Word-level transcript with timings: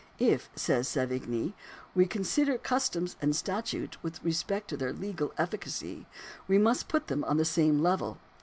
"If," 0.17 0.49
says 0.55 0.87
Savigny,^" 0.87 1.53
we 1.95 2.07
consider 2.07 2.57
cus 2.57 2.89
toms 2.89 3.17
and 3.21 3.35
statutes 3.35 4.01
with 4.01 4.23
respect 4.23 4.67
to 4.69 4.77
their 4.77 4.93
legal 4.93 5.31
efficacy, 5.37 6.07
we 6.47 6.57
must 6.57 6.87
put 6.87 7.05
them 7.05 7.23
on 7.23 7.37
the 7.37 7.45
same 7.45 7.83
level. 7.83 8.17